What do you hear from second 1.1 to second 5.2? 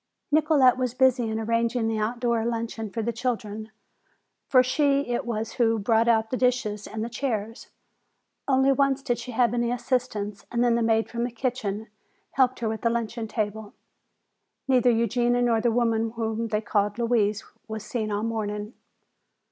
in arranging the outdoor luncheon for the children. For she